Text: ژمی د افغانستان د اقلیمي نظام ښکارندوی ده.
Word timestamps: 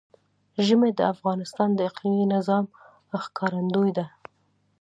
ژمی 0.65 0.91
د 0.95 1.01
افغانستان 1.13 1.69
د 1.75 1.79
اقلیمي 1.89 2.25
نظام 2.35 2.65
ښکارندوی 3.23 3.91
ده. 3.97 4.05